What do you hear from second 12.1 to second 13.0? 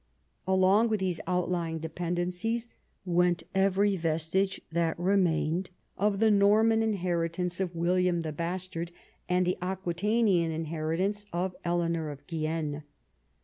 Guienne.